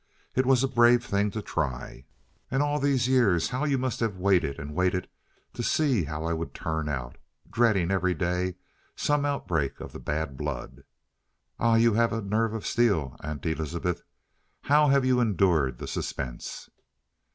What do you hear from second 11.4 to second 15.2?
Ah, you have a nerve of steel, Aunt Elizabeth! How have you